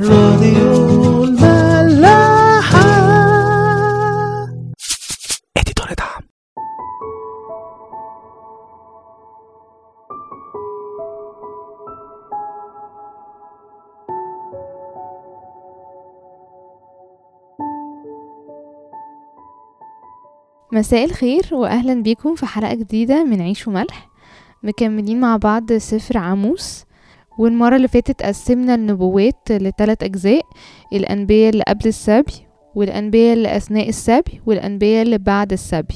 راديو 0.00 1.24
الملاحة. 1.24 2.82
اديتور 5.56 5.86
دعم. 5.98 6.22
مساء 20.72 21.04
الخير 21.04 21.48
واهلا 21.52 22.02
بيكم 22.02 22.34
في 22.34 22.46
حلقة 22.46 22.74
جديدة 22.74 23.24
من 23.24 23.40
عيش 23.42 23.68
وملح 23.68 24.08
مكملين 24.62 25.20
مع 25.20 25.36
بعض 25.36 25.72
سفر 25.72 26.18
عاموس 26.18 26.84
والمرة 27.42 27.76
اللي 27.76 27.88
فاتت 27.88 28.22
قسمنا 28.22 28.74
النبوات 28.74 29.48
لثلاث 29.50 30.02
أجزاء 30.02 30.42
الأنبياء 30.92 31.50
اللي 31.50 31.64
قبل 31.68 31.88
السبي 31.88 32.32
والأنبياء 32.74 33.32
اللي 33.32 33.56
أثناء 33.56 33.88
السبي 33.88 34.40
والأنبياء 34.46 35.02
اللي 35.02 35.18
بعد 35.18 35.52
السبي. 35.52 35.94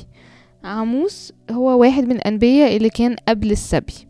عاموس 0.65 1.33
هو 1.51 1.81
واحد 1.81 2.05
من 2.05 2.17
الأنبياء 2.17 2.77
اللي 2.77 2.91
كان 2.91 3.17
قبل 3.29 3.51
السبي. 3.51 4.09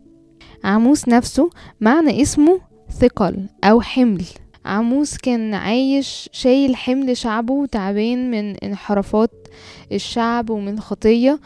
عاموس 0.63 1.07
نفسه 1.07 1.49
معنى 1.81 2.21
اسمه 2.21 2.59
ثقل 2.99 3.49
أو 3.63 3.81
حمل. 3.81 4.25
عاموس 4.65 5.17
كان 5.17 5.53
عايش 5.53 6.29
شايل 6.31 6.75
حمل 6.75 7.17
شعبه 7.17 7.65
تعبان 7.65 8.31
من 8.31 8.55
انحرافات 8.55 9.47
الشعب 9.91 10.49
ومن 10.49 10.79
خطية 10.79 11.39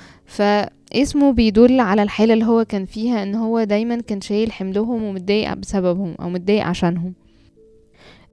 فاسمه 0.94 1.31
بيدل 1.31 1.80
على 1.80 2.04
الحالة 2.04 2.34
اللي 2.34 2.45
هو 2.45 2.66
كان 2.66 2.86
فيها 2.86 3.23
إن 3.23 3.36
هو 3.36 3.63
دايما 3.63 4.02
كان 4.02 4.22
شايل 4.22 4.52
حملهم 4.52 5.04
ومتضايق 5.04 5.54
بسببهم 5.54 6.16
أو 6.20 6.30
متضايق 6.30 6.66
عشانهم. 6.66 7.13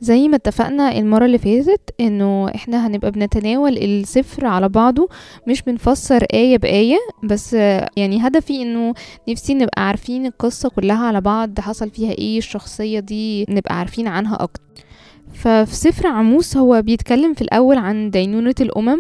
زي 0.01 0.29
ما 0.29 0.37
اتفقنا 0.37 0.99
المرة 0.99 1.25
اللي 1.25 1.39
فاتت 1.39 1.81
إنه 2.01 2.49
إحنا 2.55 2.87
هنبقى 2.87 3.11
بنتناول 3.11 3.79
السفر 3.79 4.47
على 4.47 4.69
بعضه 4.69 5.09
مش 5.47 5.63
بنفسر 5.63 6.25
آية 6.33 6.59
بآية 6.59 6.97
بس 7.25 7.53
يعني 7.97 8.27
هدفي 8.27 8.63
إنه 8.63 8.95
نفسي 9.29 9.55
نبقى 9.55 9.87
عارفين 9.87 10.27
القصة 10.27 10.69
كلها 10.69 11.07
على 11.07 11.21
بعض 11.21 11.61
حصل 11.61 11.91
فيها 11.91 12.11
إيه 12.13 12.39
الشخصية 12.39 13.01
دي 13.01 13.47
نبقى 13.49 13.79
عارفين 13.79 14.09
عنها 14.09 14.43
أكتر. 14.43 14.63
ففي 15.35 15.75
سفر 15.77 16.07
عموس 16.07 16.57
هو 16.57 16.83
بيتكلم 16.83 17.35
في 17.35 17.43
الأول 17.43 17.77
عن 17.79 18.11
دينونة 18.11 18.55
الأمم 18.61 18.99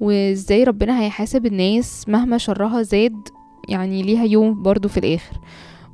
وازاي 0.00 0.64
ربنا 0.64 1.00
هيحاسب 1.00 1.46
الناس 1.46 2.08
مهما 2.08 2.38
شرها 2.38 2.82
زاد 2.82 3.28
يعني 3.68 4.02
ليها 4.02 4.24
يوم 4.24 4.62
برضو 4.62 4.88
في 4.88 4.98
الآخر. 4.98 5.36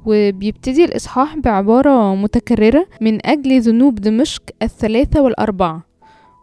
وبيبتدي 0.07 0.85
الإصحاح 0.85 1.37
بعبارة 1.37 2.15
متكررة 2.15 2.87
من 3.01 3.27
أجل 3.27 3.61
ذنوب 3.61 3.95
دمشق 3.95 4.43
الثلاثة 4.63 5.23
والأربعة 5.23 5.83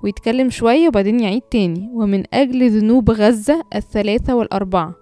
ويتكلم 0.03 0.49
شوية 0.49 0.87
وبعدين 0.87 1.19
يعيد 1.19 1.41
تاني. 1.41 1.89
ومن 1.93 2.23
أجل 2.33 2.69
ذنوب 2.69 3.11
غزة 3.11 3.63
الثلاثة 3.75 4.35
والأربعة 4.35 4.95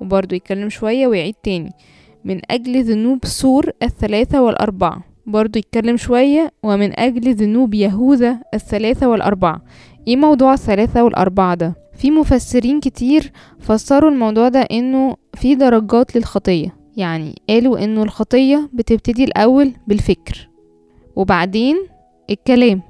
وبرضه 0.00 0.36
يتكلم 0.36 0.68
شوية 0.68 1.06
ويعيد 1.06 1.34
تاني. 1.42 1.70
من 2.24 2.40
أجل 2.50 2.84
ذنوب 2.84 3.24
سور 3.24 3.70
الثلاثة 3.82 4.42
والأربعة 4.42 5.02
برضه 5.26 5.58
يتكلم 5.58 5.96
شوية. 5.96 6.52
ومن 6.62 7.00
أجل 7.00 7.34
ذنوب 7.34 7.74
يهوذا 7.74 8.38
الثلاثة 8.54 9.08
والأربعة 9.08 9.62
إيه 10.08 10.16
موضوع 10.16 10.52
الثلاثة 10.52 11.04
والأربعة 11.04 11.54
ده؟ 11.54 11.74
في 11.96 12.10
مفسرين 12.10 12.80
كتير 12.80 13.32
فسروا 13.58 14.10
الموضوع 14.10 14.48
ده 14.48 14.60
إنه 14.60 15.16
في 15.34 15.54
درجات 15.54 16.16
للخطية 16.16 16.76
يعني 16.96 17.42
قالوا 17.48 17.84
إنه 17.84 18.02
الخطية 18.02 18.70
بتبتدي 18.72 19.24
الأول 19.24 19.72
بالفكر 19.86 20.48
وبعدين 21.16 21.76
الكلام 22.30 22.82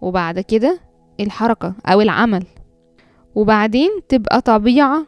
وبعد 0.00 0.40
كده 0.40 0.78
الحركة 1.20 1.74
أو 1.86 2.00
العمل 2.00 2.44
وبعدين 3.34 3.90
تبقى 4.08 4.40
طبيعة 4.40 5.06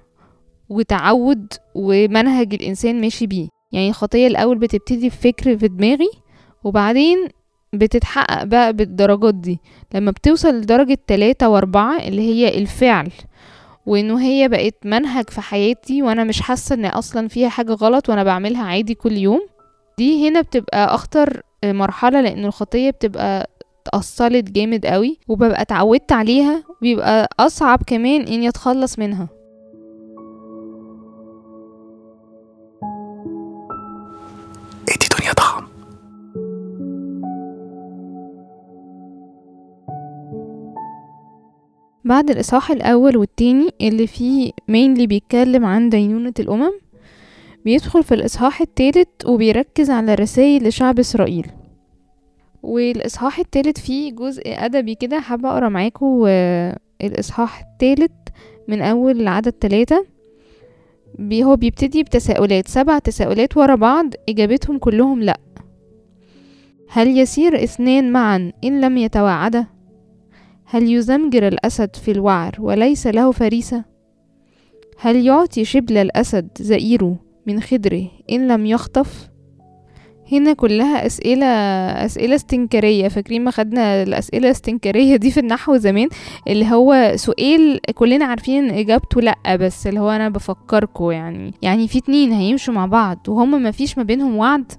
وتعود 0.69 1.53
ومنهج 1.75 2.55
الإنسان 2.55 3.01
ماشي 3.01 3.27
بيه 3.27 3.48
يعني 3.73 3.89
الخطية 3.89 4.27
الأول 4.27 4.59
بتبتدي 4.59 5.09
بفكر 5.09 5.59
في 5.59 5.69
دماغي 5.69 6.11
وبعدين 6.65 7.29
بتتحقق 7.79 8.45
بقى 8.45 8.73
بالدرجات 8.73 9.35
دي. 9.35 9.59
لما 9.95 10.11
بتوصل 10.11 10.55
لدرجة 10.55 10.98
تلاتة 11.07 11.48
وأربعة 11.48 11.98
اللي 11.98 12.23
هي 12.23 12.59
الفعل 12.59 13.11
وإنه 13.87 14.20
هي 14.23 14.48
بقت 14.48 14.75
منهج 14.85 15.31
في 15.31 15.41
حياتي 15.41 16.03
وأنا 16.03 16.25
مش 16.25 16.41
حاسة 16.41 16.75
إن 16.75 16.85
أصلا 16.86 17.29
فيها 17.29 17.48
حاجة 17.48 17.73
غلط 17.73 18.09
وأنا 18.09 18.25
بعملها 18.25 18.65
عادي 18.65 18.95
كل 18.95 19.13
يوم 19.13 19.47
دي 19.98 20.29
هنا 20.29 20.41
بتبقى 20.41 20.95
أخطر 20.95 21.41
مرحلة 21.65 22.20
لأن 22.20 22.45
الخطية 22.45 22.91
بتبقى 22.91 23.51
اتأصلت 23.86 24.51
جامد 24.51 24.86
قوي 24.86 25.19
وببقى 25.29 25.63
اتعودت 25.63 26.13
عليها 26.13 26.63
وبيبقى 26.69 27.29
أصعب 27.41 27.83
كمان 27.86 28.20
اني 28.20 28.48
اتخلص 28.48 28.98
منها. 28.98 29.29
بعد 42.06 42.30
الإصحاح 42.30 42.70
الأول 42.70 43.17
والتاني 43.17 43.70
اللي 43.80 44.06
فيه 44.06 44.50
مينلي 44.68 45.06
بيتكلم 45.06 45.64
عن 45.64 45.89
دينونة 45.89 46.33
الأمم 46.39 46.72
بيدخل 47.64 48.02
في 48.02 48.14
الإصحاح 48.14 48.61
التالت 48.61 49.27
وبيركز 49.27 49.90
على 49.90 50.14
رسائل 50.14 50.68
لشعب 50.68 50.98
إسرائيل. 50.98 51.46
والإصحاح 52.62 53.39
التالت 53.39 53.78
فيه 53.78 54.12
جزء 54.12 54.42
أدبي 54.46 54.94
كده 54.94 55.20
حابة 55.20 55.50
أقرأ 55.50 55.68
معاكم 55.68 56.27
الإصحاح 57.02 57.62
التالت 57.72 58.12
من 58.68 58.83
أول 58.83 59.20
العدد 59.20 59.52
تلاتة. 59.52 60.06
بي 61.18 61.44
هو 61.44 61.56
بيبتدي 61.56 62.02
بتساؤلات 62.02 62.68
سبع 62.68 62.98
تساؤلات 62.98 63.56
ورا 63.56 63.74
بعض 63.74 64.14
إجابتهم 64.28 64.78
كلهم 64.78 65.23
لأ. 65.23 65.40
هل 66.88 67.18
يسير 67.18 67.64
اثنان 67.64 68.12
معا 68.12 68.52
إن 68.64 68.80
لم 68.80 68.96
يتواعدا؟ 68.96 69.76
هل 70.69 70.93
يزمجر 70.93 71.49
الأسد 71.49 71.97
في 71.97 72.11
الوعر 72.11 72.55
وليس 72.59 73.07
له 73.07 73.33
فريسة؟ 73.33 73.85
هل 74.99 75.27
يعطي 75.27 75.65
شبل 75.65 75.97
الأسد 75.97 76.49
زئيره 76.61 77.17
من 77.47 77.61
خدره 77.61 78.09
إن 78.33 78.49
لم 78.49 78.67
يخطف؟ 78.67 79.29
هنا 80.33 80.53
كلها 80.53 81.07
أسئلة 81.07 81.47
أسئلة 82.05 82.35
استنكارية. 82.35 83.09
فاكرين 83.09 83.45
ما 83.45 83.51
خدنا 83.51 84.03
الأسئلة 84.03 84.47
الاستنكارية 84.47 85.17
دي 85.17 85.31
في 85.31 85.41
النحو 85.41 85.77
زمان؟ 85.77 86.09
اللي 86.49 86.67
هو 86.73 87.13
سؤال 87.17 87.81
كلنا 87.95 88.25
عارفين 88.25 88.71
إجابته 88.71 89.21
لأ 89.21 89.57
بس 89.57 89.87
اللي 89.87 90.01
هو 90.01 90.11
أنا 90.11 90.29
بفكركوا 90.29 91.13
يعني. 91.13 91.55
يعني 91.63 91.89
في 91.89 91.98
اتنين 91.98 92.33
هيمشوا 92.33 92.75
مع 92.75 92.87
بعض 92.87 93.19
وهما 93.29 93.59
ما 93.59 93.71
فيش 93.71 93.98
ما 93.98 94.05
بينهم 94.05 94.37
وعد. 94.37 94.73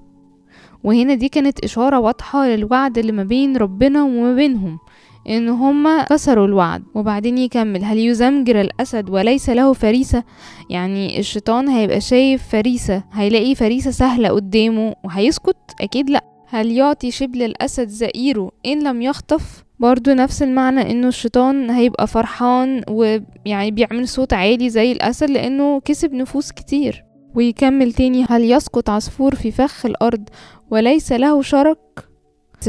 وهنا 0.83 1.13
دي 1.13 1.29
كانت 1.29 1.59
إشارة 1.59 1.99
واضحة 1.99 2.47
للوعد 2.47 2.97
اللي 2.97 3.11
ما 3.11 3.23
بين 3.23 3.57
ربنا 3.57 4.03
وما 4.03 4.33
بينهم. 4.35 4.79
إن 5.29 5.49
هما 5.49 6.03
كسروا 6.03 6.47
الوعد. 6.47 6.83
وبعدين 6.95 7.37
يكمل 7.37 7.83
هل 7.83 7.97
يزمجر 7.97 8.61
الأسد 8.61 9.09
وليس 9.09 9.49
له 9.49 9.73
فريسة؟ 9.73 10.23
يعني 10.69 11.19
الشيطان 11.19 11.69
هيبقى 11.69 12.01
شايف 12.01 12.47
فريسة. 12.49 13.03
هيلاقي 13.13 13.55
فريسة 13.55 13.91
سهلة 13.91 14.29
قدامه 14.29 14.95
وهيسكت؟ 15.03 15.57
أكيد 15.81 16.09
لأ. 16.09 16.23
هل 16.49 16.71
يعطي 16.71 17.11
شبل 17.11 17.43
الأسد 17.43 17.87
زئيره 17.87 18.51
إن 18.65 18.83
لم 18.83 19.01
يخطف؟ 19.01 19.63
برضو 19.79 20.11
نفس 20.11 20.43
المعنى 20.43 20.91
إنه 20.91 21.07
الشيطان 21.07 21.69
هيبقى 21.69 22.07
فرحان 22.07 22.83
ويعني 22.89 23.71
بيعمل 23.71 24.07
صوت 24.07 24.33
عالي 24.33 24.69
زي 24.69 24.91
الأسد 24.91 25.29
لأنه 25.29 25.79
كسب 25.79 26.13
نفوس 26.13 26.51
كتير. 26.51 27.03
ويكمل 27.35 27.93
تاني 27.93 28.25
هل 28.29 28.51
يسقط 28.51 28.89
عصفور 28.89 29.35
في 29.35 29.51
فخ 29.51 29.85
الأرض 29.85 30.29
وليس 30.71 31.11
له 31.11 31.41
شرك؟ 31.41 31.79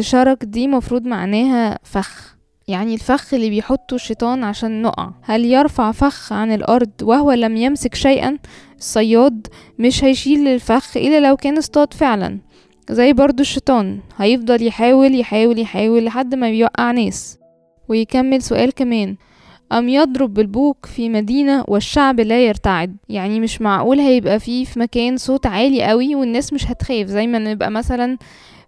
شرك 0.00 0.44
دي 0.44 0.68
مفروض 0.68 1.06
معناها 1.06 1.78
فخ. 1.82 2.37
يعني 2.68 2.94
الفخ 2.94 3.34
اللي 3.34 3.50
بيحطه 3.50 3.94
الشيطان 3.94 4.44
عشان 4.44 4.82
نقع. 4.82 5.10
هل 5.22 5.44
يرفع 5.44 5.92
فخ 5.92 6.32
عن 6.32 6.52
الأرض 6.52 6.90
وهو 7.02 7.32
لم 7.32 7.56
يمسك 7.56 7.94
شيئا؟ 7.94 8.38
الصياد 8.78 9.46
مش 9.78 10.04
هيشيل 10.04 10.48
الفخ 10.48 10.96
إلا 10.96 11.20
لو 11.28 11.36
كان 11.36 11.58
اصطاد 11.58 11.94
فعلا. 11.94 12.38
زي 12.90 13.12
برضو 13.12 13.42
الشيطان 13.42 14.00
هيفضل 14.16 14.66
يحاول 14.66 15.14
يحاول 15.20 15.58
يحاول 15.58 16.04
لحد 16.04 16.34
ما 16.34 16.50
بيوقع 16.50 16.90
ناس. 16.90 17.38
ويكمل 17.88 18.42
سؤال 18.42 18.72
كمان. 18.74 19.16
أم 19.72 19.88
يضرب 19.88 20.34
بالبوق 20.34 20.86
في 20.86 21.08
مدينة 21.08 21.64
والشعب 21.68 22.20
لا 22.20 22.46
يرتعد؟ 22.46 22.96
يعني 23.08 23.40
مش 23.40 23.62
معقول 23.62 24.00
هيبقى 24.00 24.40
فيه 24.40 24.64
في 24.64 24.80
مكان 24.80 25.16
صوت 25.16 25.46
عالي 25.46 25.82
قوي 25.84 26.14
والناس 26.14 26.52
مش 26.52 26.70
هتخاف 26.70 27.06
زي 27.06 27.26
ما 27.26 27.38
نبقى 27.38 27.70
مثلا 27.70 28.18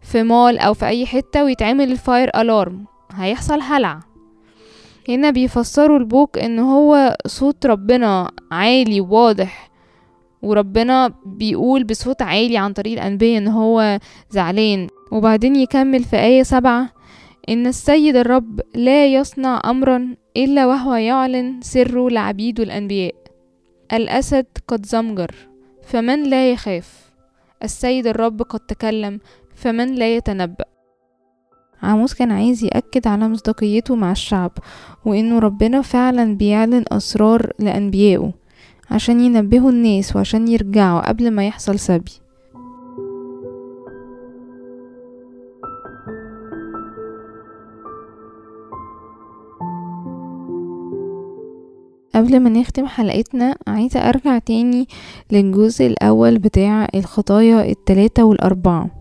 في 0.01 0.23
مول 0.23 0.59
أو 0.59 0.75
في 0.75 0.87
أي 0.87 1.07
حتة 1.07 1.45
ويتعمل 1.45 1.93
الفاير 1.93 2.31
ألارم 2.41 2.85
هيحصل 3.15 3.61
هلع 3.61 4.01
هنا 5.09 5.31
بيفسروا 5.31 5.99
البوك 5.99 6.39
إن 6.39 6.59
هو 6.59 7.17
صوت 7.27 7.67
ربنا 7.67 8.31
عالي 8.53 9.01
وواضح 9.01 9.71
وربنا 10.43 11.15
بيقول 11.27 11.85
بصوت 11.85 12.23
عالي 12.23 12.59
عن 12.59 12.73
طريق 12.73 12.93
الأنبياء 12.93 13.39
إن 13.39 13.49
هو 13.49 13.99
زعلان. 14.31 14.89
وبعدين 15.13 15.57
يكمل 15.57 16.05
في 16.05 16.17
آية 16.17 16.43
سبعة 16.43 16.91
إن 17.49 17.67
السيد 17.67 18.17
الرب 18.17 18.61
لا 18.75 19.07
يصنع 19.07 19.61
أمرا 19.65 20.15
إلا 20.37 20.67
وهو 20.67 20.95
يعلن 20.95 21.61
سره 21.63 22.11
لعبيده 22.11 22.65
الأنبياء. 22.65 23.15
الأسد 23.93 24.47
قد 24.69 24.87
زمجر 24.87 25.35
فمن 25.83 26.23
لا 26.23 26.53
يخاف؟ 26.53 27.11
السيد 27.63 28.07
الرب 28.07 28.43
قد 28.43 28.61
تكلم 28.61 29.21
فمن 29.55 29.95
لا 29.95 30.17
يتنبأ؟ 30.17 30.65
عاموس 31.83 32.15
كان 32.15 32.31
عايز 32.31 32.65
يأكد 32.65 33.07
على 33.07 33.29
مصداقيته 33.29 33.95
مع 33.95 34.13
الشعب 34.13 34.53
وإنه 35.05 35.39
ربنا 35.39 35.83
فعلا 35.83 36.37
بيعلن 36.37 36.85
أسرار 36.93 37.53
لأنبيائه 37.59 38.33
عشان 38.91 39.21
ينبهوا 39.21 39.71
الناس 39.71 40.17
وعشان 40.17 40.49
يرجعوا 40.49 41.09
قبل 41.09 41.31
ما 41.31 41.47
يحصل 41.47 41.79
سبي. 41.79 42.13
قبل 52.15 52.41
ما 52.41 52.51
نختم 52.51 52.87
حلقتنا 52.87 53.57
عايزة 53.67 54.01
أرجع 54.01 54.39
تاني 54.39 54.89
للجزء 55.33 55.87
الأول 55.87 56.39
بتاع 56.39 56.89
الخطايا 56.95 57.71
التلاتة 57.71 58.25
والأربعة. 58.25 59.00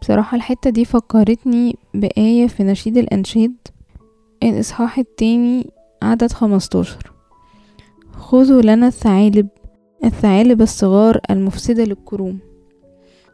بصراحة 0.00 0.36
الحتة 0.36 0.70
دي 0.70 0.84
فكرتني 0.84 1.76
بآية 1.94 2.46
في 2.46 2.62
نشيد 2.62 2.96
الأنشاد. 2.98 3.54
الإصحاح 4.42 4.98
التاني 4.98 5.70
عدد 6.02 6.32
خمستاشر. 6.32 7.12
خذوا 8.12 8.62
لنا 8.62 8.86
الثعالب 8.86 9.48
الثعالب 10.04 10.62
الصغار 10.62 11.20
المفسدة 11.30 11.84
للكروم. 11.84 12.38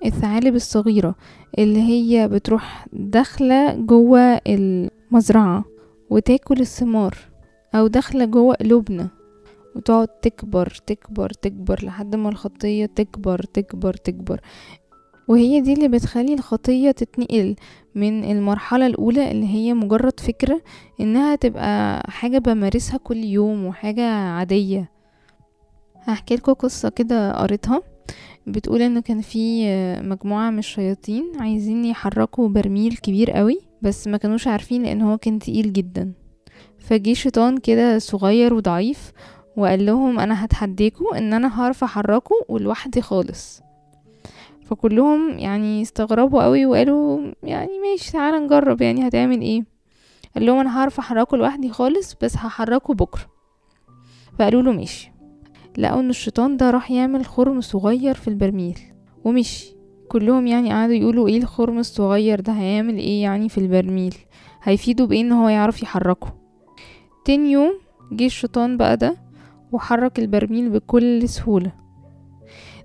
الثعالب 0.05 0.55
الصغيرة 0.55 1.14
اللي 1.58 1.82
هي 1.82 2.28
بتروح 2.28 2.87
داخلة 2.93 3.75
جوه 3.75 4.20
المزرعة 4.46 5.64
وتاكل 6.11 6.61
الثمار 6.61 7.16
أو 7.75 7.87
داخلة 7.87 8.25
جوه 8.25 8.55
قلوبنا. 8.55 9.08
وتقعد 9.76 10.08
تكبر 10.08 10.76
تكبر 10.87 11.31
تكبر 11.31 11.84
لحد 11.84 12.16
ما 12.16 12.28
الخطية 12.28 12.87
تكبر 12.87 13.43
تكبر 13.43 13.94
تكبر. 13.94 14.40
وهي 15.29 15.61
دي 15.61 15.73
اللي 15.73 15.88
بتخلي 15.88 16.35
الخطية 16.35 16.91
تتنقل 16.91 17.56
من 17.94 18.25
المرحلة 18.25 18.87
الأولى 18.87 19.31
اللي 19.31 19.47
هي 19.47 19.75
مجرد 19.75 20.21
فكرة 20.21 20.61
إنها 21.00 21.35
تبقى 21.37 22.03
حاجة 22.11 22.38
بمارسها 22.38 22.97
كل 22.97 23.17
يوم 23.17 23.65
وحاجة 23.67 24.06
عادية. 24.11 24.91
هحكي 26.03 26.35
لكم 26.35 26.53
قصة 26.53 26.88
كده 26.88 27.32
قريتها. 27.32 27.82
بتقول 28.47 28.82
إنه 28.82 29.00
كان 29.00 29.21
في 29.21 29.67
مجموعة 30.03 30.50
من 30.50 30.59
الشياطين 30.59 31.32
عايزين 31.41 31.85
يحركوا 31.85 32.49
برميل 32.49 32.97
كبير 32.97 33.31
قوي 33.31 33.59
بس 33.82 34.09
ما 34.09 34.17
كانوش 34.17 34.49
عارفين 34.49 34.82
لأن 34.82 35.03
هو 35.03 35.19
كان 35.19 35.38
تقيل 35.38 35.73
جدا. 35.73 36.12
فجي 36.79 37.15
شيطان 37.15 37.59
كده 37.59 37.99
صغير 37.99 38.55
وضعيف 38.55 39.12
وقال 39.56 39.87
لهم 39.87 40.19
أنا 40.21 40.44
هتحديكوا 40.44 41.19
إن 41.19 41.32
أنا 41.32 41.61
هعرف 41.61 41.85
أحركه 41.85 42.35
ولوحدي 42.49 43.00
خالص. 43.03 43.63
فكلهم 44.64 45.38
يعني 45.38 45.82
استغربوا 45.82 46.43
قوي 46.43 46.66
وقالوا 46.66 47.32
يعني 47.43 47.70
ماشي 47.78 48.12
تعالى 48.12 48.38
نجرب 48.38 48.82
يعني 48.82 49.08
هتعمل 49.08 49.40
إيه؟ 49.40 49.64
قال 50.34 50.46
لهم 50.46 50.58
أنا 50.58 50.78
هعرف 50.78 50.99
أحركه 50.99 51.37
لوحدي 51.37 51.69
خالص 51.70 52.14
بس 52.22 52.37
هحركه 52.37 52.94
بكرة. 52.94 53.22
فقالوا 54.38 54.62
له 54.62 54.72
ماشي. 54.72 55.12
لقوا 55.78 56.00
إن 56.00 56.11
الشيطان 56.11 56.56
ده 56.56 56.70
راح 56.70 56.90
يعمل 56.90 57.26
خرم 57.26 57.61
صغير 57.61 58.14
في 58.14 58.28
البرميل. 58.28 58.78
ومشي. 59.25 59.75
كلهم 60.08 60.46
يعني 60.46 60.72
قعدوا 60.72 60.94
يقولوا 60.94 61.28
إيه 61.28 61.38
الخرم 61.38 61.78
الصغير 61.78 62.40
ده؟ 62.40 62.52
هيعمل 62.52 62.96
إيه 62.96 63.22
يعني 63.22 63.49
في 63.49 63.58
البرميل؟ 63.58 64.14
هيفيده 64.62 65.05
بإيه 65.05 65.20
إن 65.20 65.32
هو 65.32 65.49
يعرف 65.49 65.82
يحركه؟ 65.82 66.28
تاني 67.25 67.52
يوم 67.52 67.72
جه 68.12 68.26
الشيطان 68.26 68.76
بقى 68.76 68.96
ده 68.96 69.16
وحرك 69.72 70.19
البرميل 70.19 70.70
بكل 70.70 71.28
سهولة. 71.28 71.72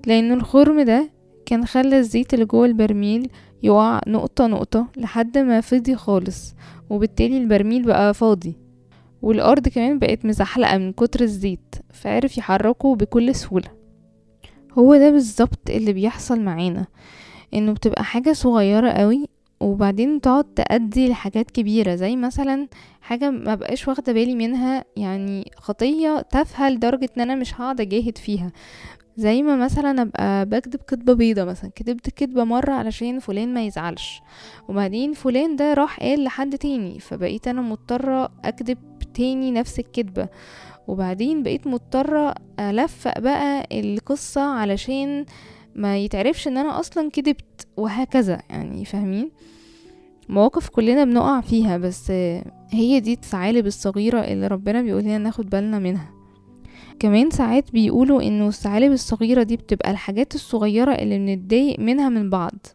لأن 0.05 0.31
الخرم 0.31 0.81
ده 0.81 1.09
كان 1.49 1.65
خلى 1.65 1.99
الزيت 1.99 2.33
اللي 2.33 2.45
جوه 2.45 2.65
البرميل 2.65 3.29
يقع 3.63 4.01
نقطة 4.07 4.47
نقطة 4.47 4.87
لحد 4.97 5.37
ما 5.37 5.61
فضي 5.61 5.95
خالص 5.95 6.55
وبالتالي 6.89 7.37
البرميل 7.37 7.83
بقى 7.83 8.13
فاضي. 8.13 8.57
والأرض 9.21 9.67
كمان 9.67 9.99
بقت 9.99 10.25
مزحلقة 10.25 10.77
من 10.77 10.93
كتر 10.93 11.21
الزيت 11.21 11.75
فعرف 11.93 12.37
يحركه 12.37 12.95
بكل 12.95 13.35
سهولة. 13.35 13.67
هو 14.73 14.95
ده 14.95 15.09
بالظبط 15.11 15.69
اللي 15.69 15.93
بيحصل 15.93 16.39
معانا 16.41 16.85
إنه 17.53 17.71
بتبقى 17.73 18.03
حاجة 18.03 18.33
صغيرة 18.33 18.89
قوي 18.91 19.25
وبعدين 19.59 20.21
تقعد 20.21 20.43
تأدي 20.43 21.09
لحاجات 21.09 21.51
كبيرة 21.51 21.95
زي 21.95 22.15
مثلا 22.15 22.67
حاجة 23.01 23.29
ما 23.29 23.55
بقاش 23.55 23.87
واخدة 23.87 24.13
بالي 24.13 24.35
منها 24.35 24.85
يعني 24.97 25.51
خطية 25.57 26.21
تافهة 26.21 26.69
لدرجة 26.69 27.09
إن 27.17 27.21
أنا 27.21 27.35
مش 27.35 27.55
هقعد 27.55 27.81
أجاهد 27.81 28.17
فيها. 28.17 28.51
زي 29.19 29.41
ما 29.41 29.55
مثلا 29.55 30.01
أبقى 30.01 30.45
بكتب 30.45 30.79
كتبة 30.79 31.13
بيضة 31.13 31.43
مثلا 31.43 31.71
كتبت 31.75 32.09
كتبة 32.09 32.43
مرة 32.43 32.73
علشان 32.73 33.19
فلان 33.19 33.53
ما 33.53 33.65
يزعلش. 33.65 34.21
وبعدين 34.67 35.13
فلان 35.13 35.55
ده 35.55 35.73
راح 35.73 35.99
قال 35.99 36.23
لحد 36.23 36.57
تاني 36.57 36.99
فبقيت 36.99 37.47
أنا 37.47 37.61
مضطرة 37.61 38.31
أكتب 38.45 38.77
تاني 39.13 39.51
نفس 39.51 39.79
الكتبة. 39.79 40.27
وبعدين 40.87 41.43
بقيت 41.43 41.67
مضطرة 41.67 42.35
ألفق 42.59 43.19
بقى 43.19 43.67
القصة 43.79 44.41
علشان 44.41 45.25
ما 45.75 45.97
يتعرفش 45.97 46.47
إن 46.47 46.57
أنا 46.57 46.79
أصلا 46.79 47.09
كدبت 47.09 47.67
وهكذا 47.77 48.41
يعني 48.49 48.85
فاهمين؟ 48.85 49.31
مواقف 50.29 50.69
كلنا 50.69 51.03
بنقع 51.03 51.41
فيها 51.41 51.77
بس 51.77 52.11
هي 52.71 52.99
دي 52.99 53.13
الثعالب 53.13 53.65
الصغيرة 53.67 54.19
اللي 54.19 54.47
ربنا 54.47 54.81
بيقول 54.81 55.03
لنا 55.03 55.17
ناخد 55.17 55.49
بالنا 55.49 55.79
منها. 55.79 56.18
كمان 56.99 57.29
ساعات 57.29 57.71
بيقولوا 57.71 58.21
إنه 58.21 58.47
الثعالب 58.47 58.91
الصغيرة 58.91 59.43
دي 59.43 59.57
بتبقى 59.57 59.91
الحاجات 59.91 60.35
الصغيرة 60.35 60.91
اللي 60.91 61.17
بنتضايق 61.17 61.79
منها 61.79 62.09
من 62.09 62.29
بعض. 62.29 62.65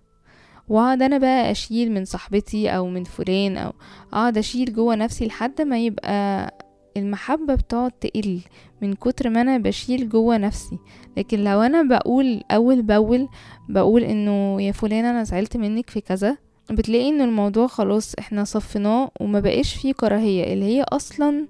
وأقعد 0.69 1.03
أنا 1.03 1.19
بقى 1.19 1.51
أشيل 1.51 1.93
من 1.93 2.05
صاحبتي 2.05 2.71
أو 2.71 2.89
من 2.89 3.05
فلان 3.05 3.57
أو 3.57 3.73
أقعد 4.13 4.39
أشيل 4.39 4.73
جوه 4.73 4.95
نفسي 4.95 5.27
لحد 5.27 5.63
ما 5.63 5.79
يبقى 5.79 6.51
المحبة 6.97 7.55
بتقعد 7.55 7.91
تقل 7.91 8.41
من 8.83 8.95
كتر 8.95 9.31
ما 9.31 9.41
أنا 9.41 9.59
بشيل 9.59 10.09
جوه 10.09 10.37
نفسي. 10.37 10.79
لكن 11.17 11.45
لو 11.45 11.63
أنا 11.63 11.83
بقول 11.83 12.43
أول 12.51 12.83
بأول 12.83 13.29
بقول 13.69 14.05
إنه 14.05 14.63
يا 14.63 14.73
فلان 14.73 15.05
أنا 15.05 15.25
زعلت 15.25 15.57
منك 15.57 15.91
في 15.91 16.01
كذا 16.01 16.37
بتلاقي 16.71 17.09
إن 17.09 17.21
الموضوع 17.21 17.67
خلاص 17.67 18.15
إحنا 18.19 18.45
صفناه 18.45 19.11
وما 19.21 19.41
بقاش 19.41 19.75
فيه 19.75 19.93
كراهية 19.93 20.53
اللي 20.53 20.65
هي 20.65 20.83
أصلا 20.83 21.47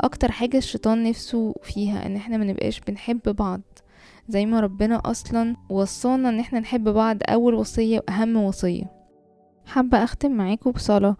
أكتر 0.00 0.32
حاجة 0.32 0.56
الشيطان 0.58 1.02
نفسه 1.02 1.54
فيها 1.62 2.06
إن 2.06 2.16
إحنا 2.16 2.36
ما 2.36 2.44
نبقاش 2.44 2.80
بنحب 2.80 3.20
بعض. 3.24 3.60
زي 4.28 4.46
ما 4.46 4.60
ربنا 4.60 5.00
أصلا 5.04 5.56
وصانا 5.70 6.28
إن 6.28 6.40
إحنا 6.40 6.60
نحب 6.60 6.88
بعض 6.88 7.18
أول 7.28 7.54
وصية 7.54 8.00
وأهم 8.08 8.36
وصية. 8.36 8.84
حابة 9.66 10.04
أختم 10.04 10.30
معاكم 10.32 10.70
بصلاة 10.70 11.16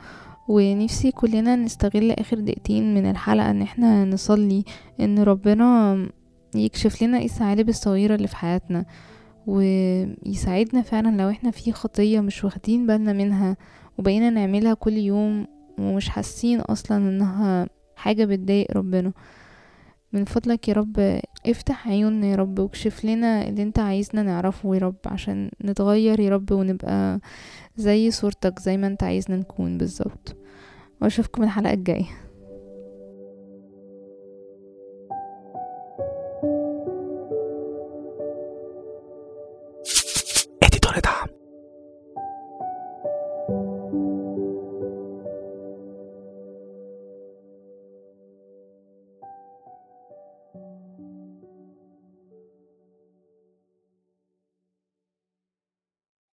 ونفسي 0.49 1.11
كلنا 1.11 1.57
نستغل 1.57 2.11
آخر 2.11 2.41
دقيقتين 2.41 2.95
من 2.95 3.11
الحلقة 3.11 3.51
إن 3.51 3.63
إحنا 3.63 4.05
نصلي 4.05 4.65
إن 5.01 5.19
ربنا 5.19 5.99
يكشف 6.55 7.03
لنا 7.03 7.19
إيه 7.19 7.25
الثعالب 7.25 7.69
الصغيرة 7.69 8.15
اللي 8.15 8.29
في 8.29 8.37
حياتنا. 8.37 8.85
ويساعدنا 9.47 10.83
فعلا 10.83 11.23
لو 11.23 11.31
إحنا 11.31 11.51
في 11.51 11.73
خطية 11.73 12.21
مش 12.21 12.45
واخدين 12.45 12.87
بالنا 12.87 13.13
منها 13.13 13.57
وبقينا 13.99 14.31
نعملها 14.31 14.75
كل 14.75 14.93
يوم 14.93 15.47
ومش 15.79 16.09
حاسين 16.09 16.61
أصلا 16.61 16.97
إنها 16.97 17.67
حاجة 17.97 18.25
بتضايق 18.25 18.73
ربنا. 18.77 19.13
من 20.13 20.25
فضلك 20.25 20.69
يا 20.69 20.75
رب 20.75 21.21
افتح 21.47 21.89
عيوننا 21.89 22.27
يا 22.27 22.37
رب 22.37 22.59
واكشف 22.59 23.05
لنا 23.05 23.49
اللي 23.49 23.63
أنت 23.63 23.79
عايزنا 23.79 24.23
نعرفه 24.23 24.75
يا 24.75 24.81
رب 24.81 24.97
عشان 25.07 25.51
نتغير 25.65 26.21
يا 26.21 26.31
رب 26.31 26.53
ونبقى 26.53 27.21
زي 27.77 28.11
صورتك 28.11 28.59
زي 28.59 28.77
ما 28.77 28.87
أنت 28.87 29.03
عايزنا 29.03 29.37
نكون 29.37 29.79
بالظبط. 29.79 30.37
وأشوفكم 31.03 31.43
الحلقة 31.43 31.73
الجاية. 31.73 32.07